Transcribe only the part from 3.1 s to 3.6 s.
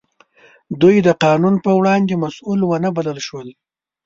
شول.